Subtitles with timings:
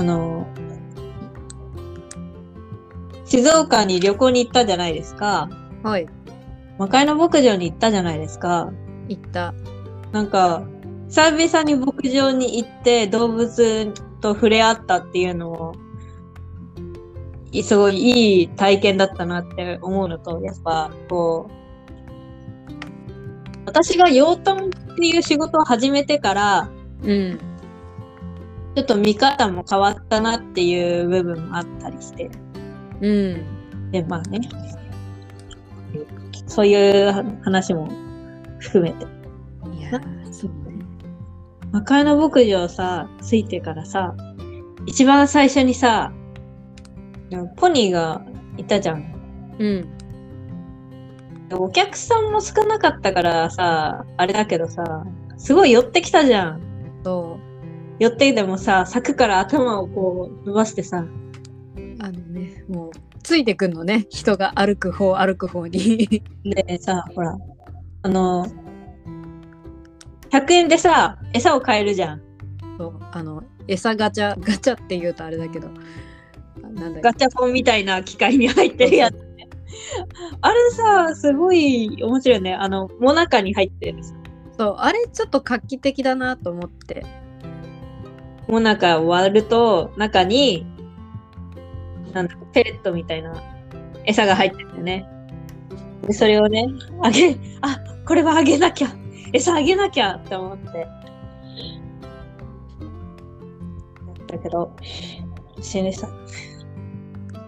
[0.00, 0.46] あの、
[3.26, 5.50] 静岡に旅行に行ったじゃないですか。
[5.82, 6.08] はい。
[6.78, 8.72] 魔界の牧場に行ったじゃないですか。
[9.08, 9.52] 行った。
[10.10, 10.62] なんか、
[11.10, 15.74] 久々に牧場に行って動物と触れ合ったっていうのも、
[17.52, 21.52] いすごいいい体験だったなって思うのと、やっぱ、こう、
[23.66, 26.70] 私が養豚っていう仕事を始めてから、
[27.02, 27.49] うん。
[28.74, 32.30] ちょっと見方も変わったなっていう部分もあったりして。
[33.00, 33.90] うん。
[33.90, 34.40] で、まあね。
[36.46, 37.12] そういう
[37.42, 37.88] 話も
[38.58, 39.04] 含めて。
[39.76, 40.84] いやー、そうね。
[41.72, 44.14] 魔界の牧場さ、ついてからさ、
[44.86, 46.12] 一番最初にさ、
[47.56, 48.22] ポニーが
[48.56, 49.56] いたじゃん。
[49.58, 49.88] うん。
[51.52, 55.04] お客さんも少なかったからさ、あれだけどさ、
[55.36, 56.60] すごい寄ってきたじゃん。
[57.04, 57.38] そ
[58.00, 61.08] 寄ってきてもさ、柵から頭をこう伸ばしてさ、う。
[62.00, 62.90] あのね、もう、
[63.22, 64.06] ついてくんのね。
[64.08, 66.22] 人が歩く方、歩く方に。
[66.42, 67.36] でさ、ほら、
[68.02, 68.46] あの、
[70.30, 72.22] 100円でさ、餌を買えるじゃん。
[72.78, 73.00] そう。
[73.12, 75.68] あの、餌ガチャ、ガチャって言うとあれだけど。
[76.72, 79.46] なんだっガチャポンみたいな機械に入ってるやつね。
[80.40, 82.54] あれさ、すごい面白いね。
[82.54, 83.98] あの、もなかに入ってる
[84.56, 84.76] そう。
[84.78, 87.04] あれちょっと画期的だなと思って。
[88.50, 90.66] もなか割ると、中に、
[92.12, 93.32] なんだ、ペレットみたいな
[94.04, 95.08] 餌が入ってるんだよね。
[96.06, 96.66] で、それをね、
[97.02, 98.88] あげ、あ、これはあげなきゃ。
[99.32, 100.86] 餌あげなきゃって思って。
[104.26, 104.74] だけど、
[105.60, 106.08] 死ぬさ。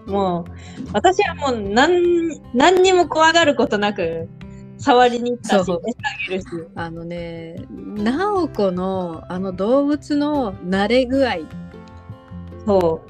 [0.05, 0.45] もう、
[0.93, 4.29] 私はもう何、何にも怖がることなく、
[4.83, 5.79] 触りに行ったし、あ
[6.27, 6.47] げるし。
[6.75, 11.37] あのね、直子のあの動物の慣れ具合。
[12.65, 13.01] そ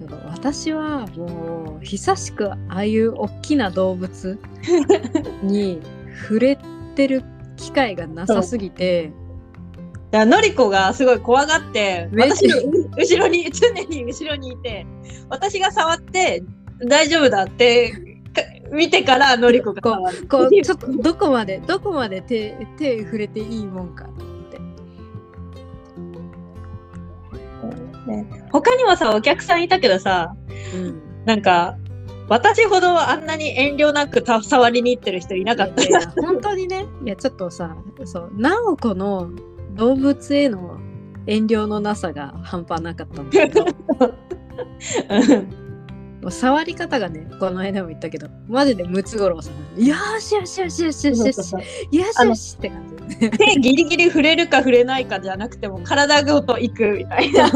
[0.00, 0.04] う。
[0.04, 4.38] なんか私はもう久しくああいう大きな動物
[5.42, 5.80] に
[6.22, 6.58] 触れ
[6.96, 7.22] てる
[7.56, 9.12] 機会がなさすぎて
[10.12, 12.56] のりこがすごい怖がって、私の
[12.96, 14.86] 後ろに、常に後ろにいて、
[15.28, 16.42] 私が触って
[16.86, 17.98] 大丈夫だってか
[18.72, 20.28] 見てからのりこが触る。
[20.28, 24.26] こうちょっとどこまでどこまで手手触れていいもんかって。
[28.06, 28.26] ね。
[28.52, 30.34] 他にもさ、お客さんいたけどさ、
[30.74, 31.02] うん。
[31.24, 31.76] なんか、
[32.28, 35.84] 私ほどあんなに遠慮なくた触りに行ってる人いなかった。
[35.84, 36.86] いや本当にね。
[37.04, 39.30] いやちょっとさそう直子の
[39.74, 40.78] 動物への
[41.26, 43.66] 遠慮のなさが半端なかったんだけど
[46.26, 51.54] もう触り方がねこの間も言ったけどマジでムツゴロウさんよしよしよしよしよしよしよし
[51.92, 57.48] よしって感じでね手ギリギリ触れるか触れないかじゃなくても体ごと行くみたいな。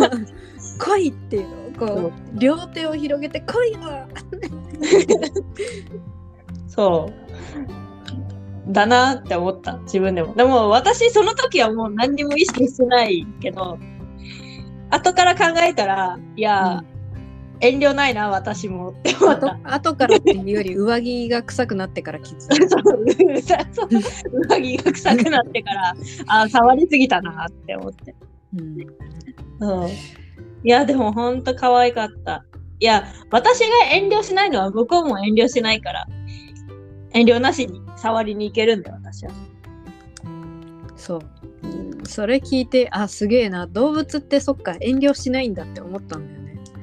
[0.79, 1.49] 来いっていう
[1.79, 3.81] のをこう両手を広げて来いよ
[6.69, 7.11] そ
[8.69, 8.73] う。
[8.73, 10.35] だなって思った、自分でも。
[10.35, 13.79] でも私、その時はもう何にも意識してないけど、
[14.91, 16.85] 後から考えたら、いや、
[17.61, 19.59] 遠慮ないな、私もって思った。
[19.65, 22.69] 後からっていうより上着が臭くなってから気づい
[23.45, 25.95] た そうそう上着が臭くなってから、
[26.27, 28.15] あ触りすぎたなって思って。
[28.57, 28.77] うん
[29.61, 29.89] そう
[30.63, 32.45] いや、でもほんと可愛かった。
[32.81, 36.07] いや、私が遠慮しないのは向こうも遠慮しないから、
[37.13, 39.33] 遠慮なしに触りに行けるんだよ、私は。
[41.01, 41.21] そう
[41.63, 41.67] う
[42.03, 46.40] んそれ聞いてあすげえな動物ってそっか遠慮しないんだって思ったんだよね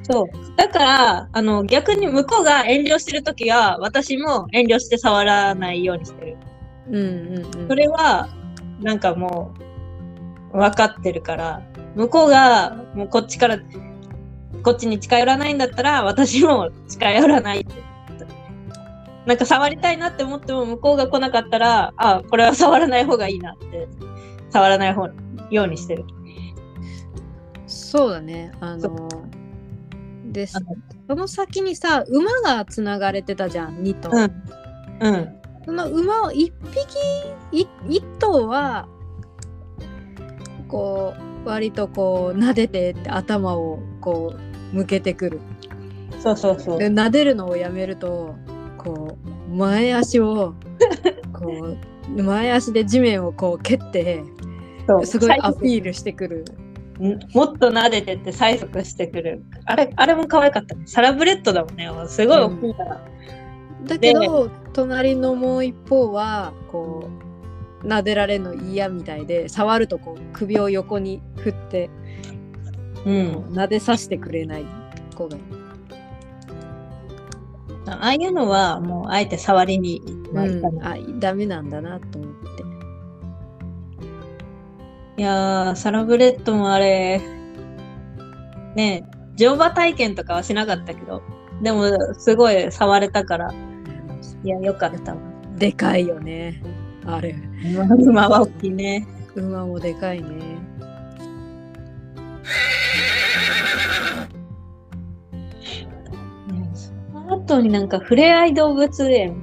[0.10, 0.28] そう。
[0.56, 6.38] だから、あの、逆に向こうが遠慮してるときは、私も遠慮して触らないようにしてる。
[6.90, 8.30] うんうんうんそれは、
[8.80, 9.54] なんかも
[10.54, 11.62] う、分かってるから、
[11.96, 13.60] 向こうが、もうこっちから、
[14.64, 17.74] こっちに近寄らないんだったら、私も近寄らないって。
[19.26, 23.90] なんか触りたいなって思っても、向こうが来なかったら、あ、これは触らない方がいいなって、
[24.52, 25.10] 触らない方
[25.52, 26.06] ようにしてる。
[27.68, 29.10] そうだねあその
[30.32, 30.60] でそ
[31.10, 35.14] の先にさ馬がつながれてたじゃん2頭、うん。
[35.16, 35.36] うん。
[35.66, 36.52] その馬を1匹
[37.52, 38.88] い1頭は
[40.68, 41.14] こ
[41.46, 44.34] う割とこう撫でてって頭をこ
[44.74, 45.40] う向けてくる
[46.20, 46.80] そうそうそう。
[46.80, 48.36] で撫でるのをやめると
[48.78, 49.18] こ
[49.50, 50.56] う前足を
[51.34, 51.78] こ
[52.16, 54.24] う前足で地面をこう蹴って
[55.04, 56.67] すごいアピールしてくるん
[57.00, 59.44] もっと撫でてって催促してくる。
[59.66, 60.84] あれ、あれも可愛かったね。
[60.88, 61.90] サラブレッドだもんね。
[62.08, 63.02] すごい大きいから。
[63.86, 67.10] だけど隣のもう一方はこ
[67.84, 71.90] う撫でられるの嫌みたいで触るとこう首を横に振って
[73.06, 73.36] うん。
[73.54, 74.66] 撫でさせてくれない
[75.16, 75.38] 子が。
[77.90, 80.02] ああいうのは、もう、あえて触りに
[80.34, 80.84] はいかうん。
[80.84, 82.27] あダメなんだなと思。
[85.18, 87.20] いやー、サラブレッドもあれ、
[88.76, 89.06] ねえ、
[89.36, 91.24] 乗馬体験とかはしなかったけど、
[91.64, 93.52] でも、すごい触れたから、
[94.44, 95.22] いや、よかったわ。
[95.58, 96.62] でかいよね。
[97.04, 97.36] あれ。
[98.00, 99.08] 馬は大きいね。
[99.34, 100.30] 馬もでかいね。
[100.30, 100.60] ね
[106.76, 109.36] その後になんか、ふれあい動物園。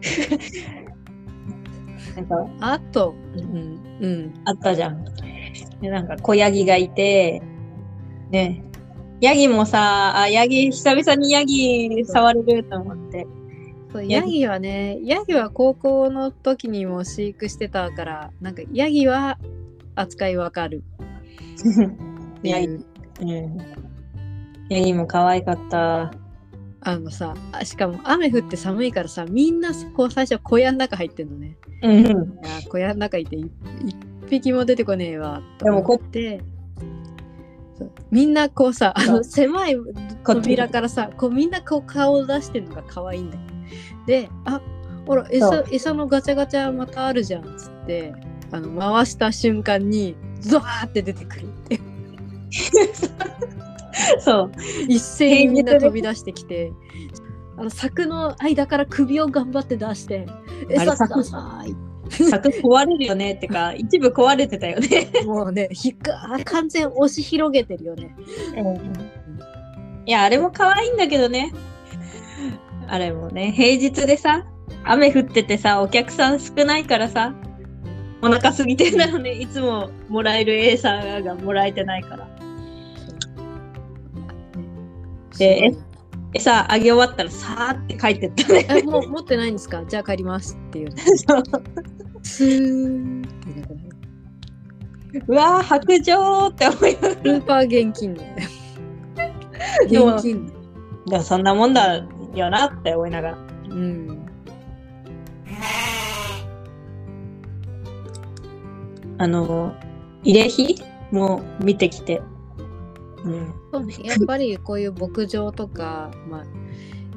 [2.16, 4.34] なんか、あと、うん、うん。
[4.44, 5.04] あったじゃん。
[5.80, 7.42] で、なんか小ヤギがいて、
[8.30, 8.62] ね、
[9.20, 13.26] ヤギもさ、あ、ヤギ、久々にヤギ触れると思って。
[13.92, 19.38] そうヤギはね、ヤギは高校の時にも飼育してたから、なんかヤギは
[19.96, 20.82] 扱いわかる
[22.42, 22.66] ヤギ。
[22.66, 23.58] うん。
[24.68, 26.12] ヤギも可愛かった。
[26.82, 31.56] あのさ、あしかも雨降って寒いからさ、みんなこう最初小屋の中入ってんのね。
[31.82, 32.38] うん。
[32.68, 33.50] 小屋の中いてい
[33.86, 33.96] 一
[34.30, 36.40] 匹も出てこねえわと思って
[38.10, 39.76] みんなこうさあの狭い
[40.24, 43.42] 扉からさこうみんなこう顔を出してるのが可愛いんだよ。
[44.06, 44.60] であ
[45.06, 48.14] ほらそ餌う餌のガチャガチャまたあるじゃんっつって
[48.52, 51.80] あの回した瞬間にゾワーって出てくるって
[54.20, 54.52] そう。
[54.88, 56.72] 一斉にみんな飛び出してきて。
[57.56, 60.24] あの柵の間から首を頑張って出して
[60.64, 61.74] 「あれ餌ください」
[62.10, 65.10] 柵壊れるよねってか、一部壊れてたよね。
[65.24, 68.16] もうね、ひっか完全押し広げてるよね。
[70.06, 71.52] いや、あれも可愛いんだけどね。
[72.88, 74.44] あれもね、平日でさ、
[74.84, 77.34] 雨降っててさ、お客さん少ないからさ、
[78.22, 79.32] お腹空いてんだよね。
[79.32, 82.28] いつももらえる餌がもらえてないから。
[85.40, 85.74] で
[86.34, 88.66] 餌あげ終わったらさーって帰ってったね。
[88.68, 89.82] え、もう持ってないんですか？
[89.84, 90.92] じゃあ帰りますっていう。
[92.22, 97.14] スーっていなくなるうわー、白状って思いながら。
[97.14, 98.36] スーパー現金ね。
[99.88, 100.52] でも現金。
[101.06, 101.96] でもそんなもんだ
[102.34, 103.38] よなって思いながら。
[103.70, 104.26] うん。
[109.18, 109.74] あの、
[110.22, 110.76] 慰霊碑
[111.10, 112.22] も見てきて。
[113.24, 113.54] うん。
[113.72, 116.44] そうね、やっぱりこういう牧場とか、まあ、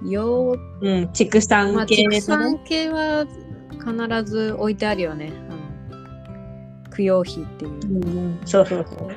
[0.06, 3.26] 養うん、畜産まあ、系のね畜産系は
[3.80, 5.32] 必ず置いてあるよね。
[5.50, 5.64] あの
[6.96, 7.72] 供養費っていう。
[7.72, 9.10] うん、そうそうそう。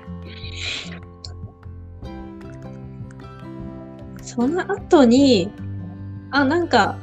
[4.22, 5.50] その後に、
[6.30, 6.98] あ、なんか、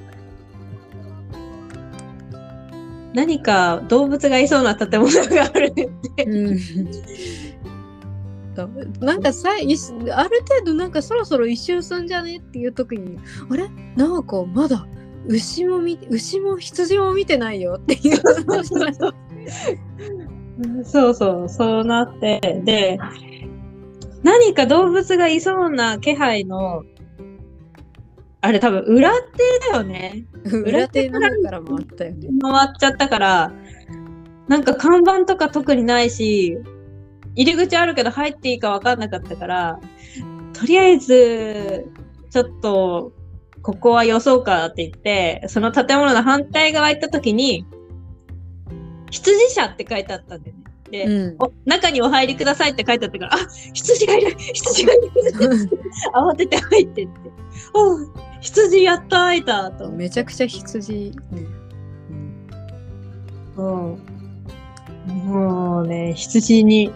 [3.14, 5.90] 何か動物がいそうな建物があるって。
[6.26, 6.60] うん
[8.56, 8.70] そう
[9.00, 9.78] なんかさある程
[10.66, 12.38] 度なんかそろそろ一周すんじゃね？
[12.38, 13.18] っていう時に
[13.50, 13.70] あれ？
[13.96, 14.86] なんかまだ
[15.28, 18.18] 牛もみ牛も羊も見てないよっていう。
[20.86, 23.00] そうそう、そうなって、で、
[24.22, 26.84] 何か動物がいそうな気配の、
[28.42, 29.28] あれ多分裏手
[29.72, 30.26] だよね。
[30.64, 32.30] 裏手の方からもあったよね。
[32.40, 33.52] 回っちゃったから、
[34.48, 36.60] なんか看板とか特にないし、
[37.36, 39.80] 入り口あるけど入っていいか分かんなかったから、
[40.54, 41.92] とりあえず、
[42.30, 43.12] ちょっと、
[43.62, 47.66] ここは予想かって言って、その建物の反対側行った時に、
[49.10, 50.64] 羊舎って書いてあったんだよね。
[50.92, 51.36] で、うん。
[51.40, 53.38] お中にお入りくださいって書いてあったから、あ
[53.74, 55.12] 羊がいる羊がいる
[56.14, 57.12] 慌てて入ってって、
[57.74, 61.12] おう羊やった会えたとめちゃくちゃ羊、ね。
[61.32, 61.64] うん
[63.58, 65.12] うん。
[65.26, 66.92] もうね、羊に、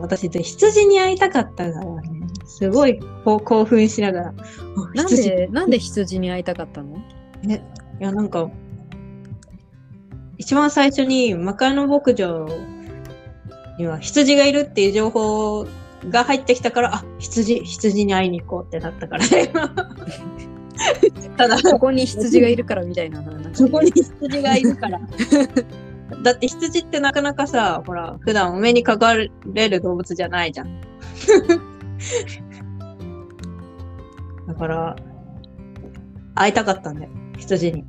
[0.00, 4.34] 私、羊に会いたかったからね、すごい興奮しながら、
[4.76, 6.98] おなん羊でなんで羊に会いたかったの？
[7.42, 7.62] ね、
[8.00, 8.50] いや、なんか、
[10.38, 12.48] 一番最初に魔界の牧場
[13.78, 15.66] には羊がいるっていう情報
[16.10, 19.52] が入ってきたから、あ、羊、羊に会いに行こうってなったからね。
[21.36, 23.56] ただ、ここに羊がいるからみたいな話。
[23.56, 25.00] そこに羊がいるから。
[26.22, 29.30] だって羊ってなかなかさ、ほら、普段お目にかかれ
[29.68, 30.80] る動物じゃないじゃん。
[34.46, 34.96] だから、
[36.34, 37.84] 会いたかったんだよ、羊に。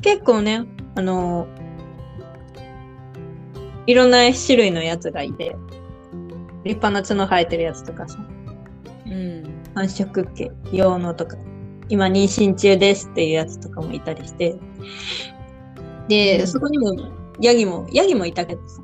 [0.00, 1.46] 結構ね、あの
[3.86, 5.56] いろんな種類のやつがいて、
[6.64, 8.18] 立派な角生えてるやつとかさ、
[9.06, 9.42] うん。
[9.74, 11.36] 繁殖系用のとか、
[11.88, 14.56] 今妊娠中ですっていうやつとかもいたりして、
[16.08, 16.94] で、うんそこにも
[17.40, 18.82] ヤギも、ヤギもいたけどさ、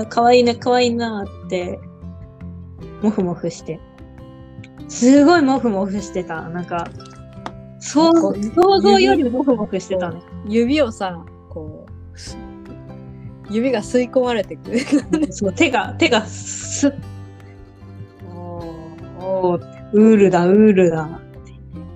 [0.00, 1.80] あかわいいな、かわいいなって、
[3.02, 3.80] もふもふして。
[4.88, 6.48] すごいもふもふしてた。
[6.48, 6.88] なんか、
[7.80, 10.20] 想想像よりもふもふしてたね。
[10.46, 12.36] 指をさこうす
[13.50, 16.92] 指が吸い込まれてくるそう手が、手がすっ。
[18.34, 21.20] おーおーウールだ、ウールだ。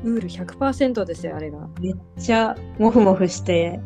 [0.04, 1.68] ウール100%ですよあれが。
[1.80, 3.80] めっちゃもふもふして、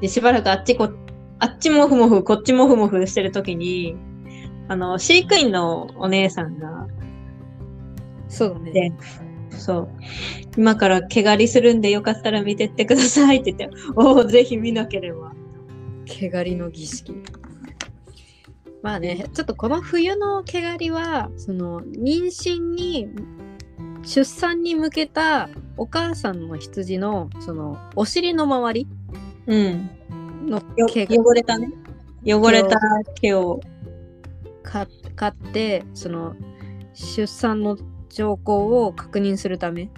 [0.00, 0.90] で、しばらくあっちこ、
[1.38, 3.96] あっちもふもふ、こっちもふもふしてるときに、
[4.68, 6.86] あの、飼育員のお姉さんが、
[8.28, 8.72] そうだね。
[8.72, 8.92] で
[9.50, 9.88] そう、
[10.56, 15.32] 今から毛刈りするんでよかったら見てってくださいって言って、おお、ぜひ見なければ。
[16.04, 17.14] 毛刈りの儀式。
[18.82, 23.08] まあねちょっとこの冬の毛刈りはその妊娠に
[24.06, 28.88] 出産に向けたお母さんの羊のそのお尻の周り
[29.46, 29.90] うん。
[30.46, 31.72] のよ毛が汚れたね。
[32.24, 32.78] 汚れた
[33.20, 33.60] 毛を。
[34.62, 36.34] か買ってその
[36.94, 37.76] 出産の
[38.08, 39.90] 兆候を確認するため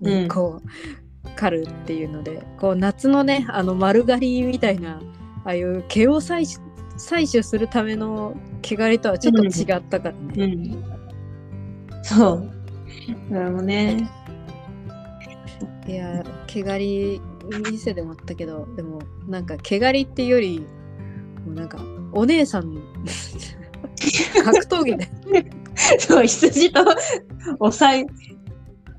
[0.00, 5.02] にうんこう刈るっていうのでこう夏のねあの丸刈りみたいな
[5.44, 6.66] ああいう毛を採取
[6.98, 10.44] 採取するための毛刈りとはちょっと違ったからね。
[10.44, 12.02] うん。
[12.02, 12.55] そう。
[13.30, 14.10] でもね、
[15.86, 17.20] いや毛刈り
[17.70, 20.66] 店でもあったけどでもなんか毛刈りっていうより
[21.44, 21.78] もうなんか
[22.12, 22.74] お姉さん
[24.44, 25.08] 格闘技で
[25.98, 26.80] そう、羊と
[27.58, 28.06] 押さえ、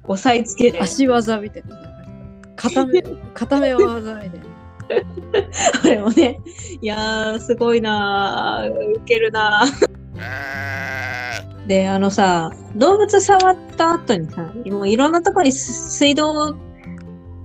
[0.03, 0.81] 押さえつける。
[0.81, 1.77] 足技みたいな
[2.55, 3.01] 固め
[3.33, 4.45] 固め技みたいな。
[5.81, 6.39] これもね、
[6.81, 9.87] いやー、すごいなー、ウケるなー。
[11.67, 16.55] で、あのさ、動物触った後にさ、もういろんなとこにす水道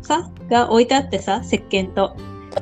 [0.03, 2.17] さ、が置いてあってさ、石鹸と。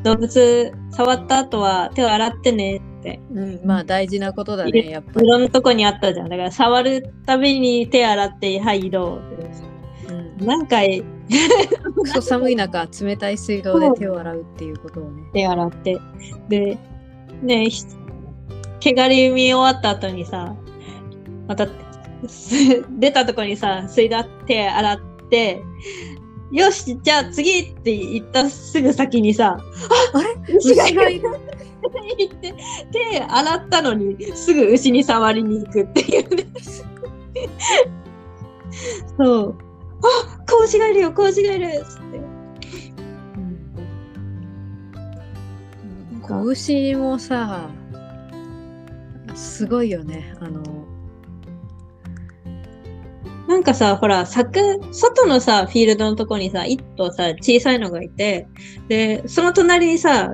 [0.05, 3.21] 動物触った後は手を洗ってねって。
[3.33, 5.27] うん、まあ大事なことだねやっぱり。
[5.27, 6.29] いろんなとこにあったじゃん。
[6.29, 9.45] だから触るたびに手洗って、はい、移動って。
[10.13, 11.05] うん何回
[11.95, 15.23] クソ寒い中冷たい水道で手を洗うっていうことをね。
[15.35, 16.01] 手洗って。
[16.49, 16.79] で、
[17.43, 17.85] ねひ
[18.81, 20.57] 毛刈り見終わった後にさ、
[21.51, 21.67] また、
[22.29, 25.61] す出たとこにさ、水だ手洗って、
[26.53, 29.59] よし、じゃあ次って言ったすぐ先にさ、
[30.15, 30.55] あれ？
[30.55, 31.23] 牛がいる牛がいる
[32.19, 32.55] 言って、
[32.93, 36.47] 手洗ったのにすぐ牛に触りに行くっていうね。
[39.19, 39.59] そう。
[40.05, 42.21] あ子牛がいるよ、子牛がいるっつって。
[46.23, 47.69] 子牛もさ
[49.35, 50.80] すごいよねあの
[53.51, 54.61] なんかさ、ほら、柵、
[54.93, 58.47] 外のさ、フィールドのとこにさ、一頭さ、小さいのがいて、
[58.87, 60.33] で、その隣にさ、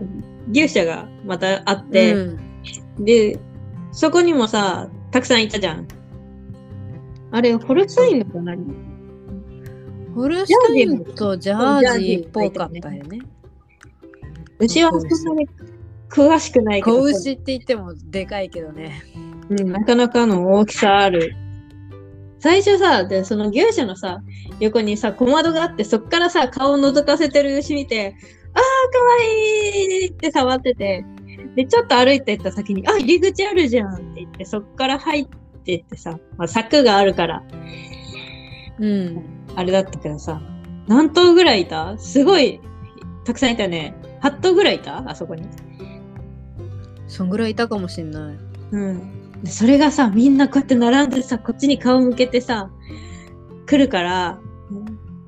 [0.50, 2.38] 牛舎がまたあって、うん
[2.98, 3.38] で、
[3.90, 5.88] そこにもさ、たくさんいたじゃん。
[7.30, 8.66] あれ、ホルスタインのか何？
[10.14, 13.20] ホルスタインとジャージーっぽかったよね。
[14.58, 15.48] 牛はそんなに
[16.10, 19.02] 詳しくないけど、子牛って言ってもでかいけどね。
[19.48, 21.34] うん、なかなかの大きさある。
[22.38, 24.20] 最初さ、で、その牛舎のさ、
[24.60, 28.14] 横にさ、小窓があって、そっからさ、顔を覗かせてる牛見て、
[28.54, 31.04] あー、かわいいって触ってて、
[31.54, 35.28] で、ちょっと歩いてった先に、あ、入り口あるじゃんって言って、そっから入っ
[35.64, 37.42] てってさ、まあ、柵があるから、
[38.78, 39.24] うん。
[39.54, 40.42] あれだったけどさ、
[40.86, 41.96] 何頭ぐらいいた？
[41.98, 42.60] すごい、
[43.24, 43.94] たくさんいたね。
[44.22, 45.02] 8頭ぐらいいた？
[45.08, 45.48] あそこに。
[47.08, 48.36] そんぐらいいたかもしんない。
[48.72, 49.15] うん。
[49.42, 52.70] でそれがさ、みんなこうやって並んでさ、こっちに顔向けてさ、
[53.66, 54.38] 来るから、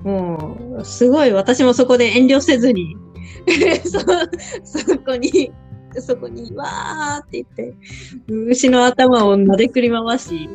[0.03, 2.97] もう、すごい私もそこで遠慮せずに、
[3.83, 5.51] そ、そこに、
[5.99, 7.75] そこに、わーって言って、
[8.27, 10.49] 牛の頭を撫でくり回し、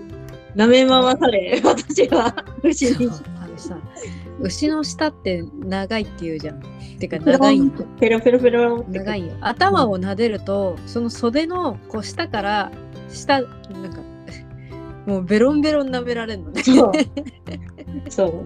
[0.56, 3.10] 舐め回され、私は牛に、
[4.40, 6.62] 牛の舌って長いって言うじゃん。
[6.98, 7.60] てか長い
[8.00, 8.84] ペロペロペロ。
[8.88, 9.34] 長いよ。
[9.40, 12.72] 頭を撫でると、その袖のこう下から
[13.10, 14.00] 下なんか
[15.06, 16.62] もうベロンベロン舐められるのね。
[16.62, 16.92] そう。
[18.10, 18.44] そう。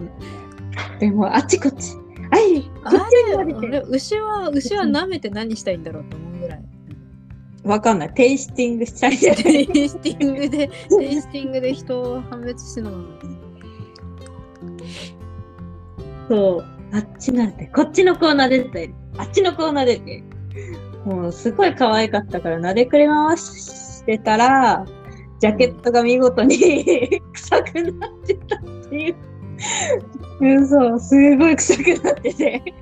[1.01, 1.95] でも、あっちこっち。
[2.31, 3.79] はい、こあっちにれ撫でて。
[3.79, 6.65] あれ牛は牛は舐めて何したいんだろうと思うぐらい。
[7.65, 8.15] わかんない。
[8.15, 9.67] テイスティングしたいじゃない。
[9.67, 13.05] テイスティングでテイスティングで人を判別してるの
[16.29, 16.65] そう。
[16.93, 20.25] あっちなんて、こっちの子を撫でて、あっちの子を撫でて。
[21.05, 23.37] もう、すごい可愛かったから、撫でくれ回
[24.09, 24.87] してたら、
[25.39, 26.57] ジャケットが見事に
[27.35, 29.17] 臭くなってたっていう。
[30.41, 32.75] うん、そう、すごい臭くなってて。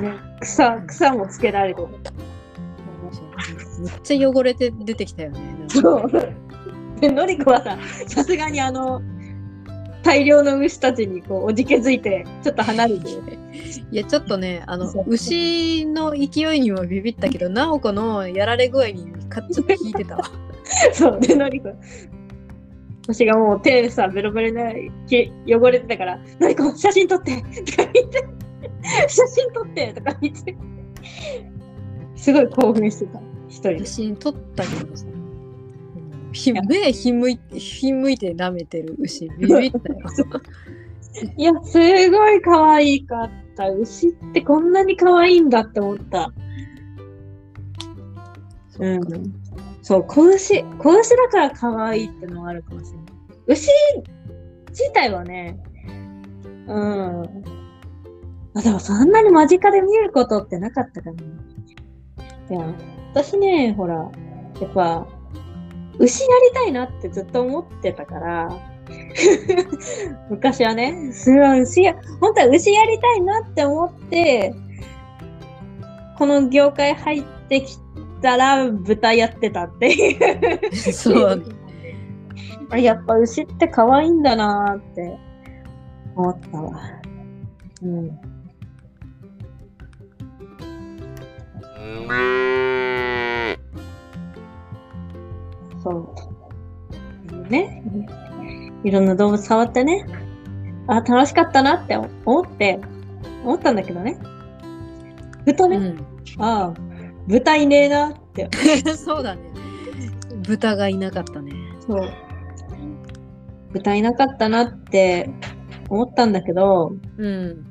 [0.00, 2.12] ね、草、草もつけられてた。
[3.78, 5.40] めっちゃ汚れて出てきたよね。
[5.68, 6.10] そう。
[7.00, 9.02] で、のりこはさ、さすがにあの、
[10.06, 13.10] 大量の牛たちにこうおじけづいて、ちょっと離れて、
[13.90, 20.30] いやちょっとねあの牛の勢いにもビビったけど直子のやられ具合にかちょっと引いてたわ。
[20.92, 21.72] そう、で、のりこ。
[23.02, 28.24] 私がもう手さ、ベロベロでき汚れてたから、のりこ、写真撮ってとか言って、
[29.08, 30.56] 写真撮ってとか言って、
[32.16, 33.86] すごい興奮してた、一人で写。
[33.86, 35.06] 真撮ったけどさ。
[36.32, 40.00] ひ目ひむいひむいて舐めてる牛ビビったよ。
[41.36, 41.78] いや、す
[42.10, 43.70] ごい可愛かった。
[43.70, 46.32] 牛ってこんなに可愛いんだって思った。
[48.78, 49.00] うん。
[49.82, 53.06] そう、子牛、子牛だから可愛いってのもあるかもしれない。
[53.46, 53.70] 牛
[54.70, 55.58] 自体はね、
[56.66, 57.22] うん。
[58.54, 61.22] あ、でもそんなに間近で見ることってなかったかな。
[62.50, 62.74] いや、
[63.12, 64.10] 私ね、ほら、
[64.60, 65.06] やっぱ、
[65.98, 68.48] 牛やりたいなってずっと思ってたから、
[70.30, 74.54] 昔はね、すごい牛や、本当は牛やりたいなって思って、
[76.18, 77.78] この業界入ってき
[78.22, 80.74] たら豚やってたっていう。
[80.92, 81.42] そう。
[82.70, 85.18] あやっぱ牛って可愛いんだなーって
[86.16, 86.80] 思ったわ。
[87.82, 88.18] うん。
[95.86, 96.14] そ
[97.32, 97.48] う。
[97.48, 97.82] ね。
[98.82, 100.04] いろんな動物触ってね。
[100.88, 102.80] あ、楽しかったなって思って、
[103.44, 104.18] 思ったんだけどね。
[105.44, 106.06] ふとね、うん、
[106.38, 106.74] ああ、
[107.28, 108.50] 豚いねえなって。
[108.98, 109.42] そうだね。
[110.48, 111.52] 豚がいなかったね。
[111.86, 112.08] そう。
[113.72, 115.30] 豚いなかったなって
[115.88, 117.64] 思ったんだけど、うん。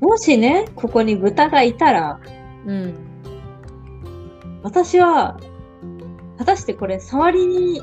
[0.00, 2.20] もしね、ここに豚がいたら、
[2.66, 2.94] うん。
[4.62, 5.38] 私は、
[6.42, 7.80] 果たしてこれ触りに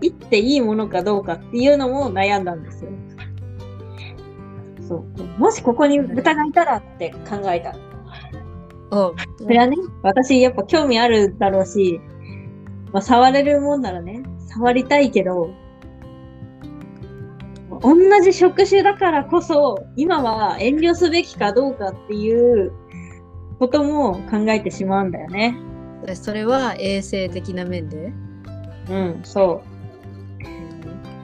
[0.00, 2.90] 行っていいものかどうかっていうのも悩んだんですよ。
[4.80, 5.22] そう。
[5.38, 7.76] もしここに豚がいたらって考えた。
[8.90, 12.00] おそれはね、私やっぱ興味あるだろうし、
[12.92, 15.50] まあ、触れるもんならね、触りたいけど、
[17.82, 22.72] 同じ職種だからこそ、今は遠慮すべきかどうかっていう
[23.58, 25.67] ことも考えてしまうんだよね。
[26.14, 28.12] それは衛生的な面で？
[28.90, 29.62] うん、そ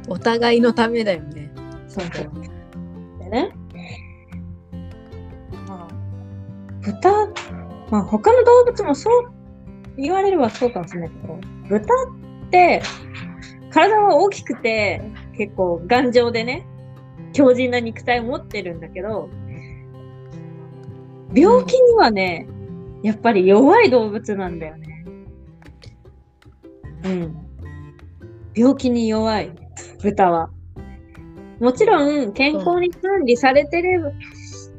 [0.09, 1.51] お互いのためだよね。
[1.87, 1.91] う。
[1.91, 2.31] そうそう。
[3.21, 3.53] でね。
[5.67, 5.95] まあ、
[6.83, 7.11] 豚、
[7.91, 9.33] まあ他の動物もそう
[9.97, 12.83] 言われればそうかもしれないけど、豚って
[13.71, 15.01] 体は大きくて
[15.37, 16.67] 結構頑丈でね、
[17.33, 19.31] 強靭な肉体を持ってるんだけど、
[21.33, 22.47] 病気にはね、
[23.05, 25.05] やっぱり弱い動物なんだよね。
[27.05, 27.37] うん。
[28.55, 29.51] 病気に弱い、
[30.03, 30.49] 豚は。
[31.61, 34.11] もちろん、健康に管理されてれば、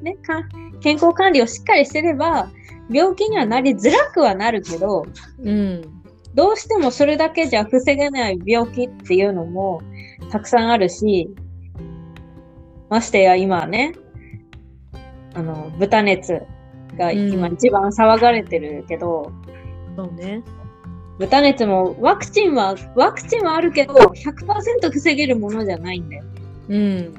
[0.02, 0.42] ね、か
[0.82, 2.50] 健康管理をしっかりしてれば、
[2.90, 5.06] 病気にはなりづらくはなるけど、
[5.44, 5.82] うん。
[6.34, 9.82] どうしてもそれだけじゃ防げない病気っていうのも
[10.32, 11.30] たくさんあるし、
[12.90, 13.94] ましてや今ね、
[15.36, 16.42] あの、豚熱
[16.98, 19.32] が今うん一番騒がれてるけど、
[19.96, 20.44] そうね。
[21.18, 26.24] 豚熱もワクチンは、ワクチンはあるけど、100%防げるものじゃないんだよ。
[26.70, 27.14] うん。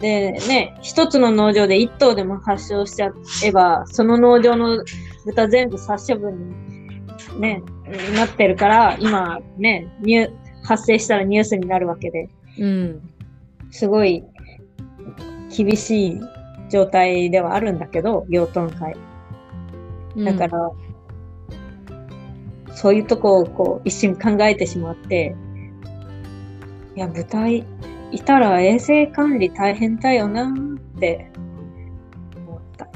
[0.00, 3.12] で、ね、一つの農場で一頭でも発症しちゃ
[3.44, 4.84] えば、その農場の
[5.26, 6.36] 豚全部殺処分
[7.34, 7.62] に、ね、
[8.14, 10.32] なってるから、今ね、ニュ
[10.64, 13.10] 発生したらニュースになるわけで、うん。
[13.70, 14.24] すごい
[15.56, 16.20] 厳しい
[16.68, 18.96] 状態ではあるんだけど、養豚会。
[20.16, 20.70] だから、
[22.72, 25.34] そういうとこをこう一瞬考えてしまって、
[26.96, 27.64] いや、豚い
[28.10, 31.30] いたら衛生管理大変だよなって
[32.36, 32.86] 思った。
[32.86, 32.88] い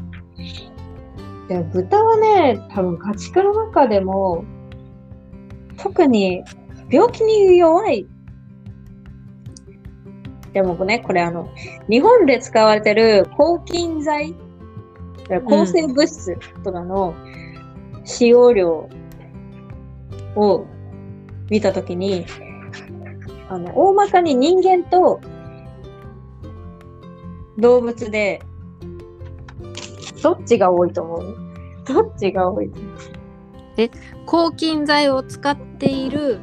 [1.49, 4.45] や、豚はね、多分家畜の中でも、
[5.77, 6.43] 特に
[6.91, 8.07] 病気に弱い。
[10.53, 11.49] でもね、これあの、
[11.89, 14.35] 日本で使われてる抗菌剤、
[15.47, 17.15] 抗生物質とかの
[18.05, 18.89] 使用量
[20.37, 20.67] を
[21.49, 22.27] 見たときに、
[23.49, 25.21] あの、大まかに人間と
[27.59, 28.43] 動物で、
[30.23, 31.37] どっちが多いと思う？
[31.87, 32.71] どっちが多い？
[32.71, 32.89] と思
[34.27, 36.39] 抗菌剤を使っている。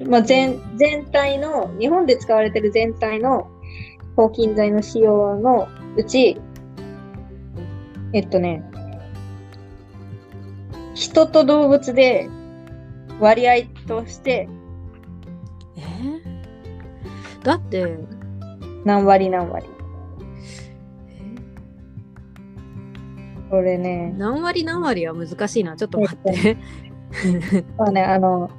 [0.00, 3.50] うまあ、全、全体の、日本で使われてる全体の
[4.16, 6.40] 抗菌剤の使用のうち、
[8.12, 8.62] えっとね、
[10.94, 12.28] 人と動物で
[13.20, 14.48] 割合として
[15.76, 17.44] えー？
[17.44, 17.98] だって、
[18.84, 19.66] 何割何割。
[23.48, 25.76] これね、何割何割は難しいな。
[25.76, 26.56] ちょっと待って。
[27.76, 28.50] まあね、あの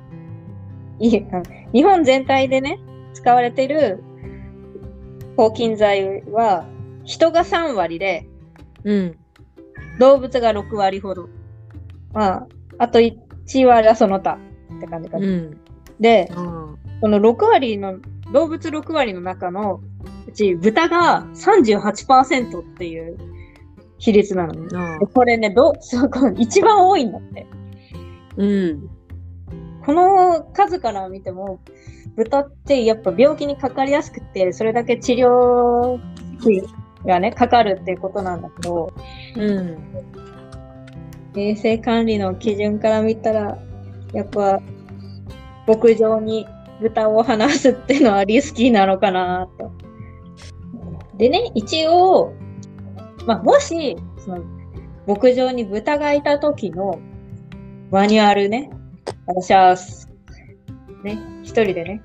[1.10, 2.80] 日本全体でね、
[3.14, 4.04] 使われている
[5.36, 6.66] 抗菌剤は、
[7.04, 8.28] 人が3割で、
[8.84, 9.18] うん。
[10.00, 11.30] 動物が6割ほど。
[12.14, 14.38] まあ、あと1割はその他
[14.78, 15.26] って感じかな。
[15.26, 15.58] うん。
[16.00, 18.00] で、あこの6割の、
[18.32, 19.82] 動物6割の中の
[20.28, 23.18] うち、豚が38%っていう
[23.98, 24.68] 比率なのね。
[24.74, 25.74] ああでこれね、ど
[26.38, 27.48] 一番多いんだって。
[28.38, 28.90] うん。
[29.86, 31.60] この数から見ても、
[32.16, 36.00] 豚ってやっぱ病気にかかりやすくて、それだけ治療
[36.40, 36.64] 費
[37.06, 38.94] がね、かかるっていうことなんだけど、
[39.36, 39.78] うん。
[41.36, 43.58] 衛生管理の基準から見たら、
[44.14, 44.62] やっぱ、
[45.68, 46.48] 牧場に
[46.82, 49.72] 豚を放すっていうのはリスキーなのかなと。
[51.18, 52.34] でね、一応、
[53.26, 54.44] まあ、もし、その、
[55.08, 57.00] 牧場に豚がいた時の
[57.92, 58.70] マニュアルね、
[59.34, 59.76] 私は、
[61.04, 62.02] ね、一人でね、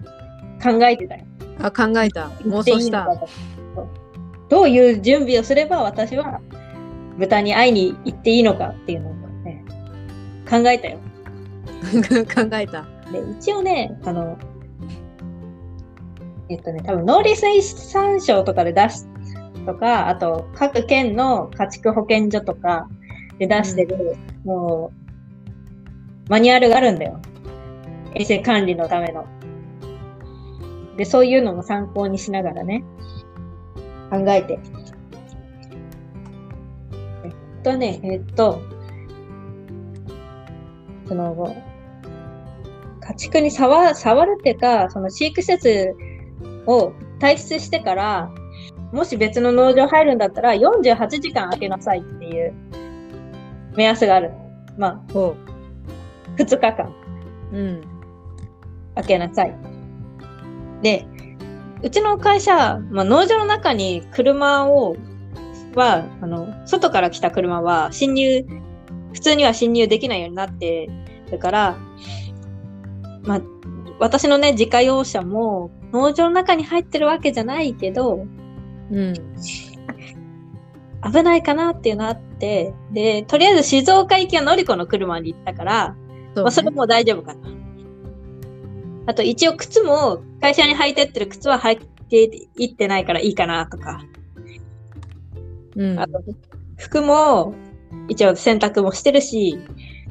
[0.63, 1.25] 考えてたよ。
[1.61, 2.29] あ、考えた。
[2.45, 3.09] 妄想した。
[4.49, 6.41] どういう準備をすれば私は
[7.19, 9.65] 豚に会いに行っていいのかっていうのをね、
[10.49, 10.99] 考えたよ。
[12.33, 12.87] 考えた。
[13.11, 14.39] で、一応ね、あの、
[16.49, 19.09] えっとね、多分農林水産省とかで出す
[19.67, 22.89] とか、あと各県の家畜保健所とか
[23.39, 25.06] で出してる、もう、
[26.29, 27.21] マニュアルがあるんだよ。
[28.15, 29.27] 衛生管理のための。
[30.97, 32.83] で、そういうのも参考にしながらね、
[34.11, 34.59] 考えて。
[37.25, 38.61] えっとね、えっと、
[41.07, 41.55] その後、
[43.01, 45.95] 家畜に触触るっていうか、その飼育施設
[46.67, 48.31] を退出してから、
[48.93, 52.55] もし別の農場入るんだったら48時間空けなさいっていう
[53.77, 54.33] 目安がある。
[54.77, 55.37] まあ、ほ
[56.37, 56.95] 2日間
[57.53, 57.57] う。
[57.57, 57.81] うん。
[58.95, 59.55] 空けなさい。
[60.83, 61.07] で、
[61.83, 64.97] うちの会社、まあ、農場の中に車を、
[65.75, 68.47] は、あの、外から来た車は侵入、
[69.13, 70.89] 普通には侵入できないようになって
[71.31, 71.77] るから、
[73.25, 73.41] まあ、
[73.99, 78.27] 私のね、自家用車も農場の中に入ってるわけじゃないけど、
[78.91, 79.15] うん。
[81.03, 85.97] 危ないかなっていうのあって、で、とりあえず静岡行きはのりこの車に行ったから、
[86.37, 87.41] そうまあ、それもう大丈夫かな。
[89.07, 94.05] あと一応靴も会社に履いてってる靴は履いていってないからいいかなとか。
[95.77, 96.23] うんあと
[96.77, 97.55] 服も
[98.09, 99.59] 一応洗濯もしてるし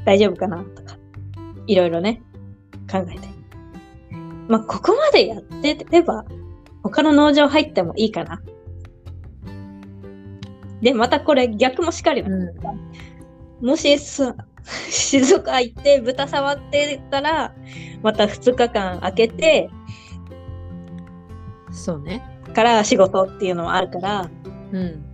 [0.03, 0.97] 大丈夫かなとか。
[1.67, 2.23] いろいろね、
[2.91, 3.27] 考えて。
[4.47, 6.25] まあ、ここまでやってれば
[6.81, 8.41] 他の農場入ってもいいかな。
[10.81, 12.29] で、またこれ逆もしかりな。
[12.35, 12.55] うん
[13.61, 14.33] もしそ
[14.89, 17.53] 静岡行って豚触ってたら、
[18.01, 19.69] また2日間空けて
[21.75, 22.23] そうね。
[22.53, 24.29] から仕事っていうのもあるから、
[24.71, 25.05] うん。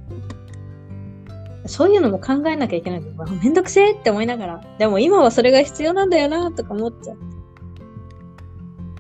[1.66, 3.02] そういうのも考えなきゃいけない。
[3.02, 7.18] ま あめんどくせえって思いながら、でも今はそれが必要なんだよなとか思っちゃう。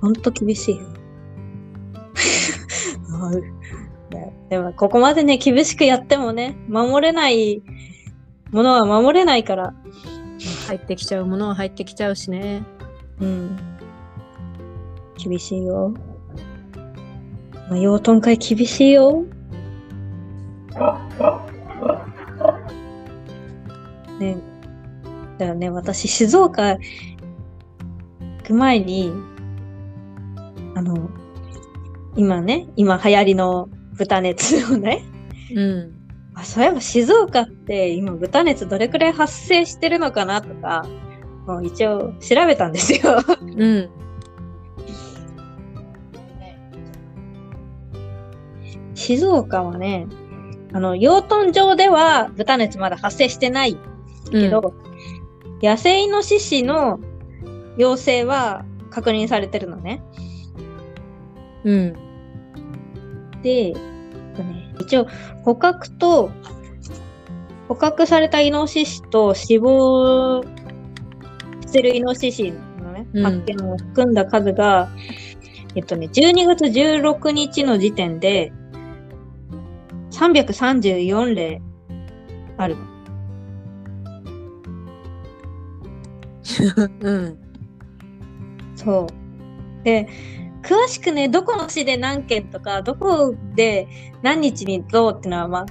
[0.02, 0.80] ほんと厳しい
[4.50, 7.62] でもここまでね、厳しくやってもね、守れない
[8.52, 9.74] ものは守れないから。
[10.72, 12.64] 入ってきちゃうものは入ってきちゃうしね。
[13.20, 13.58] うん。
[15.18, 15.94] 厳しいよ。
[17.70, 19.26] まあ、養豚会厳しいよ。
[24.18, 24.38] ね。
[25.38, 26.80] だよね、私、静岡行
[28.46, 29.12] く前に、
[30.76, 31.10] あの、
[32.16, 35.04] 今ね、今流行りの豚熱をね、
[35.54, 36.01] うん。
[36.42, 40.88] あそういえば静岡って今豚熱どれくらい発生してるのかなとか、
[41.46, 43.18] もう一応調べたんですよ。
[43.40, 43.90] うん。
[48.96, 50.08] 静岡はね、
[50.74, 53.78] あの、養豚場では豚熱まだ発生してない
[54.32, 54.74] けど、
[55.62, 57.00] 野生イノシシの
[57.78, 60.02] 陽性は確認されてるのね。
[61.66, 61.94] うん。
[63.44, 63.76] で、えっ
[64.36, 65.08] とね、一応、
[65.44, 66.32] 捕獲と、
[67.68, 70.44] 捕獲されたイノシシと死亡
[71.62, 74.90] してるイノシシのね、うん発見を含んだ数が、
[75.76, 78.52] えっとね、12月16日の時点で、
[80.12, 81.62] 334例
[82.58, 82.92] あるの。
[87.02, 87.38] うん。
[88.76, 89.08] そ
[89.82, 89.84] う。
[89.84, 90.08] で、
[90.62, 93.88] 詳しくね、どこの市で何件とか、どこで
[94.22, 95.66] 何日にどうっていうのは、まあ、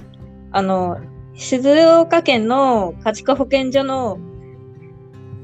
[0.51, 0.97] あの、
[1.33, 4.19] 静岡県の家畜保健所の、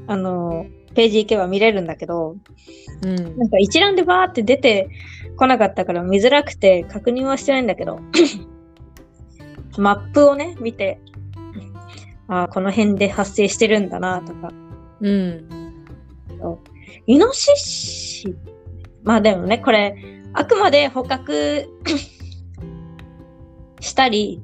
[0.06, 2.36] あの、ページ行けば見れるんだけど、
[3.02, 3.16] うん。
[3.38, 4.90] なんか一覧でバーって出て
[5.36, 8.00] こなかったから見づらくて確認はしてないんだけど、
[9.78, 11.00] マップをね、見て、
[12.26, 14.52] ああ、この辺で発生してるんだなとか、
[15.00, 15.48] うん。
[17.06, 18.36] イノシシ、
[19.02, 19.96] まあでもね、これ、
[20.32, 21.68] あくまで捕獲
[23.80, 24.42] したり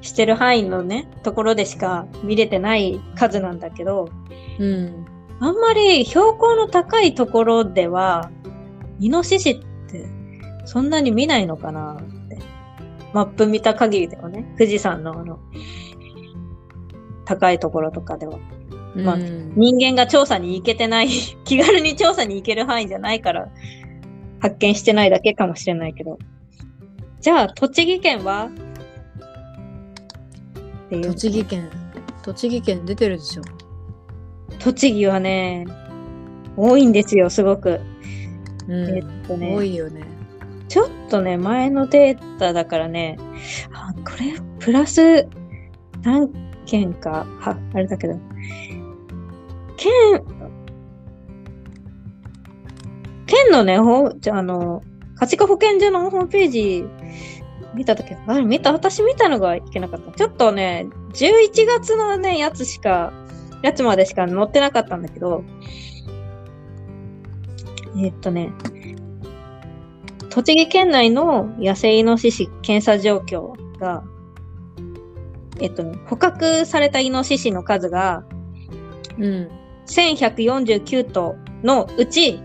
[0.00, 4.08] してる範囲のね、ところでしか見れてない数なんだけど、
[4.58, 5.06] うん。
[5.40, 8.30] あんまり標高の高いところでは、
[8.98, 9.58] イノシシっ
[9.88, 10.06] て
[10.64, 12.38] そんなに見ないのかなって。
[13.12, 15.38] マップ見た限りではね、富士山のあの、
[17.24, 18.38] 高いところとかでは。
[19.04, 21.08] まあうん人間が調査に行けてない、
[21.44, 23.48] 気軽に調査に行ける範囲じゃないから、
[24.40, 26.18] 発見してないだけかもしれないけど。
[27.20, 28.50] じゃあ、栃木県は？
[30.90, 31.68] 栃木県。
[32.22, 33.42] 栃木県出てるでしょ。
[34.58, 35.66] 栃木はね、
[36.56, 37.80] 多いんですよ、すごく。
[38.68, 40.02] うんえっとね多いよね。
[40.68, 43.16] ちょっとね、前のデータだからね、
[43.72, 45.26] あこれ、プラス
[46.02, 46.28] 何
[46.66, 48.20] 件か、は、あれだけど、
[49.78, 49.92] 県、
[53.26, 54.82] 県のね、ほじゃあの、
[55.14, 56.84] 家畜保健所のホームページ
[57.74, 60.12] 見たとき、あれ見た、私見たのがいけなかった。
[60.12, 63.12] ちょっとね、11月のね、やつしか、
[63.62, 65.44] やつまでしか載ってなかったんだけど、
[67.96, 68.52] えっとね、
[70.30, 74.02] 栃木県内の野生イノシシ検査状況が、
[75.60, 78.24] えっとね、捕獲されたイノシシの数が
[79.18, 79.50] うん。
[79.88, 82.40] 1149頭のうち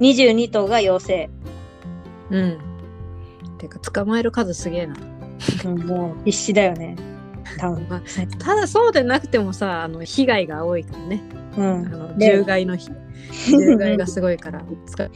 [0.00, 1.28] 22頭が陽性。
[2.30, 2.58] うん。
[3.58, 4.94] てか捕まえる数すげえな。
[5.64, 6.96] うんもう必死だよね。
[7.58, 7.86] 多分。
[7.88, 8.02] まあ
[8.38, 11.22] ただそうでなくてもさあの被害が多いからね。
[11.58, 11.90] うあん。
[11.90, 12.90] ので獣害の日
[13.46, 15.10] 獣害がすごいから使わ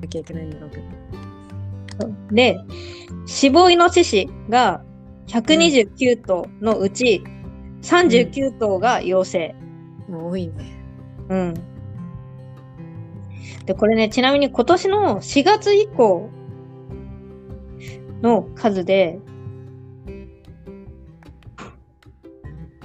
[0.00, 0.82] なきゃいけないんだろうけど。
[2.30, 2.58] で、
[3.26, 4.82] 死亡イノシシが
[5.28, 7.24] 129頭のうち
[7.82, 9.54] 39頭が陽性。
[9.54, 9.67] もう
[10.10, 10.54] 多いね。
[11.28, 11.54] うん。
[13.66, 16.30] で、これね、ちなみに今年の4月以降
[18.22, 19.18] の数で、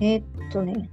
[0.02, 0.90] えーっとね、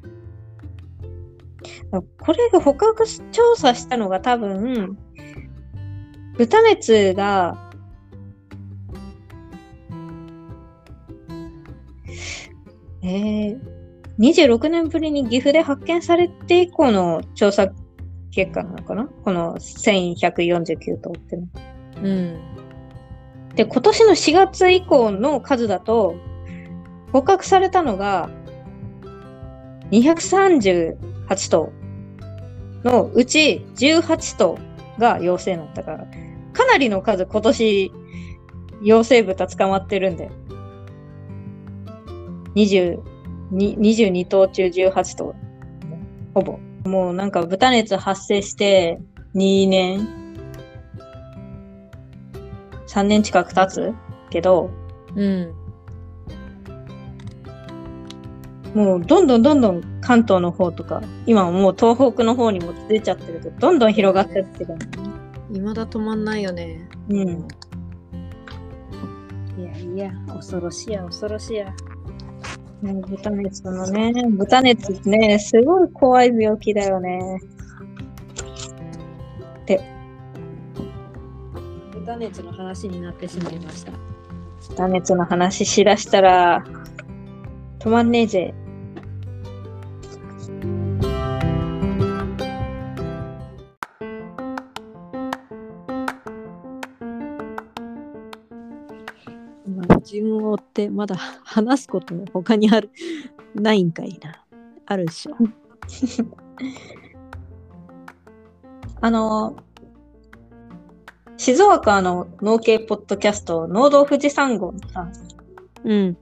[1.90, 4.96] これが捕獲調査したのが多分、
[6.36, 7.70] 豚熱が、
[13.02, 13.69] えー、
[14.20, 17.70] 26年ぶりに岐阜で発見されて以降の調査
[18.30, 19.06] 結果なのかな？
[19.24, 21.48] この1149頭っての。
[22.02, 22.38] うん。
[23.54, 26.14] で、今年の4月以降の数だと、
[27.12, 28.30] 捕獲されたのが
[29.90, 31.72] 238頭
[32.85, 34.59] のうち18頭
[34.98, 36.06] が陽性だったから、
[36.52, 37.90] かなりの数今年
[38.83, 40.30] 陽性豚捕まってるんで。
[42.54, 43.09] 20に
[43.52, 45.34] 22頭中18頭。
[46.34, 46.58] ほぼ。
[46.84, 49.00] もうなんか豚熱発生して
[49.34, 50.08] 2年、
[52.88, 53.92] 3年近く経つ？
[54.30, 54.70] けど、
[55.14, 55.54] うん。
[58.74, 64.76] もうどんどんどんどん関東の方とか、今はもう東北の方にも出ちゃってると、どんどん広がってってる。
[65.52, 66.88] 未だ止まんないよね。
[67.08, 67.48] うん。
[69.58, 71.74] いやいや、恐ろしいや恐ろしいや。
[72.82, 77.40] ね豚熱のね、豚熱ってね、すごい怖い病気だよね。
[82.10, 83.92] 豚熱の話になってしまいました。
[84.70, 86.64] 豚熱の話しだしたら、
[87.78, 88.54] 止まんねえぜ。
[100.70, 102.90] ってまだ話すこと他にある
[103.54, 104.44] ないんかいな。
[104.87, 105.35] あるでしょ。
[109.02, 109.56] あの、
[111.37, 115.11] 静岡の農系ポッドキャスト、農道富士山号のさ、
[115.85, 116.16] うん。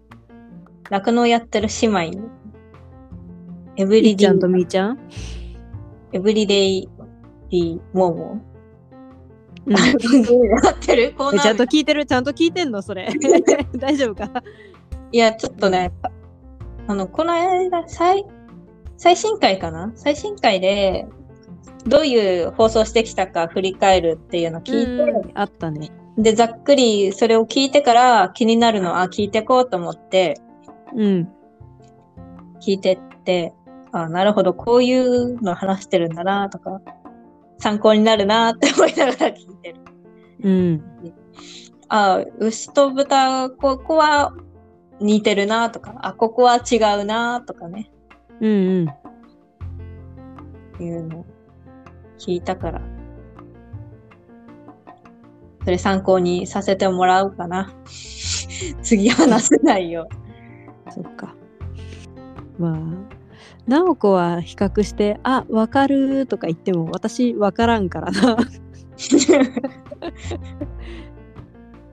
[0.88, 2.28] 酪農やってる姉妹の、
[3.76, 4.98] エブいリデイっちゃんとみーちゃん。
[6.12, 6.88] エブリデイ
[7.50, 8.40] リーモーモ。
[9.76, 11.14] 合っ てる？
[11.16, 12.06] こうなえちゃんと聞いてる？
[12.06, 12.82] ちゃんと聞いてんの？
[12.82, 13.08] それ。
[13.76, 14.42] 大丈夫か？
[15.12, 15.92] いや、ちょっとね、
[16.86, 18.24] あの、この間、さい
[18.96, 19.92] 最新回かな？
[19.94, 21.06] 最新回で、
[21.86, 25.90] どういう放送してきたか振り返るっていうのを聞いて、うんあったね。
[26.18, 30.40] で、ざっくりそれを聞いてから気になるのは、あ聞いてこうと思って、
[30.96, 31.28] うん。
[32.60, 33.54] 聞いてって、
[33.92, 36.80] あなるほど、こういうの話してるんだなとか、
[37.58, 39.76] 参考になるなって思いながら聞いてる。
[40.42, 40.84] うん。
[41.88, 44.34] あ牛と豚、ここは
[45.00, 47.90] 似てるなとか、あ、ここは違うなとかね、
[48.40, 48.86] うん
[50.78, 50.84] うん。
[50.84, 51.26] いうのを
[52.18, 52.80] 聞いたから、
[55.64, 57.72] それ参考にさせてもらうかな。
[58.82, 60.08] 次話せないよ。
[60.90, 61.34] そっか。
[62.58, 62.78] まあ、
[63.68, 68.38] 直子は比較して、あ、わかるとか言っても、私わからんからな。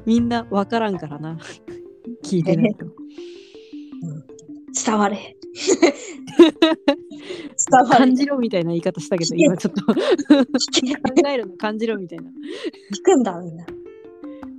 [0.05, 1.37] みんなわからんからな。
[2.23, 2.85] 聞いてないと。
[4.85, 5.17] 伝われ。
[5.55, 6.55] 伝
[7.71, 7.97] われ。
[7.97, 9.93] 感じろみたいな言い方したけど、今ちょっと考
[11.27, 12.25] えるの感じろみたいな。
[12.93, 13.65] 聞くんだ、みんな。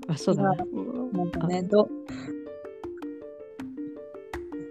[0.09, 0.59] あ、そうだね。
[1.13, 1.89] なんかね、ど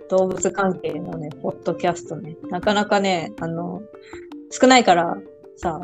[0.10, 3.82] 動物関係のね、ポッドキャストね、なかなかね、あの、
[4.52, 5.18] 少ないから
[5.56, 5.82] さ、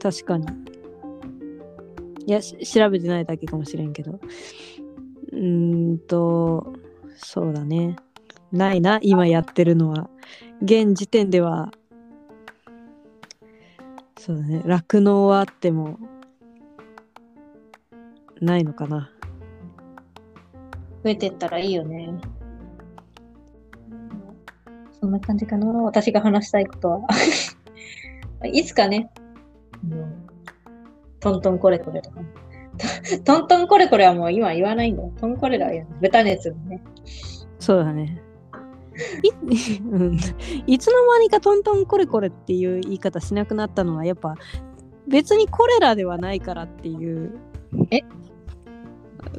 [0.00, 0.46] 確かに。
[2.26, 4.20] いや、調べてないだけかもしれんけど。
[5.32, 6.72] うーんと、
[7.16, 7.96] そうだね。
[8.52, 10.08] ないな、今やってるのは。
[10.62, 11.70] 現時点では、
[14.18, 15.98] そうだね、酪農はあっても、
[18.40, 19.10] ないのかな。
[21.02, 22.10] 増えてったらいいよね。
[25.00, 27.00] そんな感じかな、私が話したいことは。
[28.52, 29.10] いつかね、
[29.90, 30.30] うん
[31.20, 32.20] トントンコレコレとか。
[33.24, 35.12] トントンコレコレはもう今言わないんだよ。
[35.20, 36.82] トンコレラは言う豚熱のね。
[37.58, 38.22] そうだね。
[39.22, 39.30] い
[39.84, 40.18] うん
[40.66, 44.34] いつの間にかトントンコレコレっていう言い方しなくなったのはやっぱ
[45.08, 47.38] 別にコレラではないからっていう。
[47.90, 48.00] え？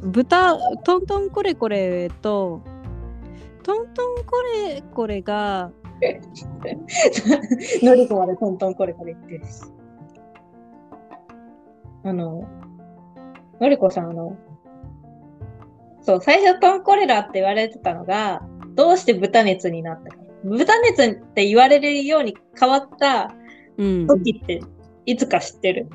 [0.00, 2.62] 豚トントンコレコレと
[3.62, 5.70] トントンコレコレが
[7.82, 9.62] のりこまでトントンコレコレ言ってるし。
[12.04, 12.48] あの、
[13.60, 14.36] のりこさん、あの、
[16.00, 18.42] そう、最初トンコレラって言われてたのが、
[18.74, 20.16] どうして豚熱になったか。
[20.42, 23.32] 豚熱って言われるように変わった
[23.78, 24.60] うん時って
[25.06, 25.88] いつか知ってる、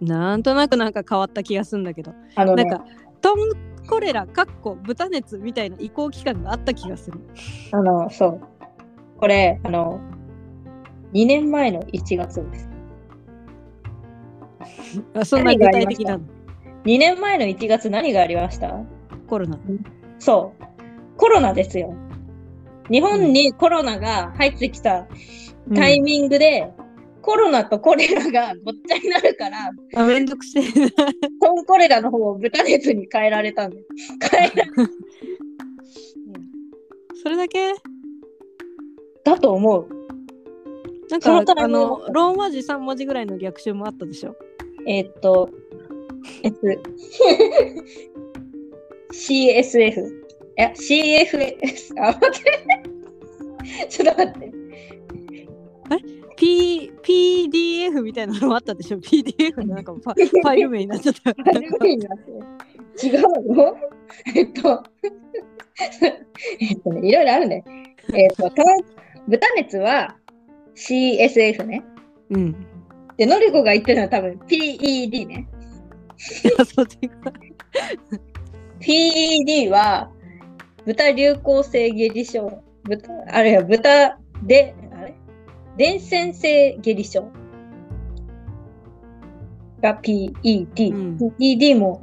[0.00, 2.84] なんとなくなんか変わった気がするんだけどあのね、なんか
[3.22, 7.20] トンコレラかっこ豚熱みたいな移行期間があった気がする。
[7.72, 8.40] あの、そう。
[9.18, 10.00] これ、あの、
[11.12, 12.68] 2年前の1月です。
[15.14, 16.24] あそんな具体的なの
[16.84, 18.74] 2年前の1月何がありました？
[19.28, 19.58] コロナ。
[20.18, 20.64] そう。
[21.16, 21.94] コロナですよ。
[22.90, 25.06] 日本にコロナが入ってきた
[25.74, 26.72] タイミングで、
[27.22, 30.90] コロナとコレラがごっちゃになるから、あめんどくせえな。
[31.40, 33.84] トンコレラの方を豚熱に変えられたんだよ。
[34.30, 34.70] 変えられ
[37.22, 37.74] それだけ？
[39.24, 39.88] だと思う。
[41.08, 44.34] なんかあのローマ字3文字ぐらいの逆襲もあったでしょ？
[44.86, 45.48] えーっと、
[46.42, 46.80] S、
[49.12, 50.08] CSF。
[50.08, 51.94] いや、CFS。
[51.98, 53.86] あ、待って。
[53.88, 54.61] ちょっと待って。
[57.12, 57.48] P
[57.92, 61.30] PDF みたいなのもあったでしょ？PDF のなんかファ ファイル名になっちゃった。
[61.52, 63.76] 初めになって違うの？
[64.34, 64.82] えっと、
[66.60, 67.64] えっとね、いろいろあるね。
[68.14, 68.62] えっと、た
[69.28, 70.16] 豚熱は
[70.74, 71.82] CSF ね。
[72.30, 72.66] うん。
[73.16, 75.48] で、のりこが言ってるのは多分 PED ね。
[78.80, 80.10] PED は
[80.84, 82.62] 豚流行性下痢症。
[82.84, 84.74] 豚あるいは豚で、
[85.76, 87.28] 伝染性下痢症
[89.80, 90.92] が PED。
[90.92, 92.00] うん PED も、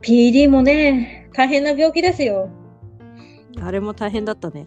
[0.00, 2.48] PED もね、大変な病気ですよ。
[3.60, 4.66] あれも大変だったね。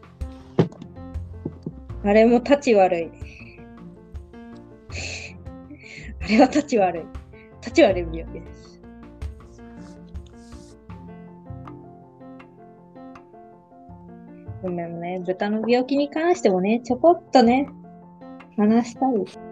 [2.04, 3.10] あれも立ち悪い。
[6.22, 7.04] あれは立ち悪い。
[7.62, 8.82] 立ち悪い病気です。
[14.64, 17.70] でもね、豚の病気に関してもね、ちょこっとね、
[18.58, 19.47] 話したい。